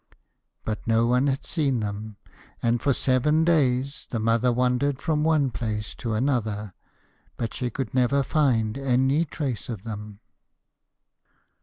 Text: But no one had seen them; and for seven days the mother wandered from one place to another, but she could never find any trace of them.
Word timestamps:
But 0.65 0.87
no 0.87 1.05
one 1.05 1.27
had 1.27 1.45
seen 1.45 1.79
them; 1.79 2.17
and 2.63 2.81
for 2.81 2.91
seven 2.91 3.43
days 3.45 4.07
the 4.09 4.17
mother 4.19 4.51
wandered 4.51 4.99
from 4.99 5.23
one 5.23 5.51
place 5.51 5.93
to 5.97 6.13
another, 6.15 6.73
but 7.37 7.53
she 7.53 7.69
could 7.69 7.93
never 7.93 8.23
find 8.23 8.79
any 8.79 9.25
trace 9.25 9.69
of 9.69 9.83
them. 9.83 10.19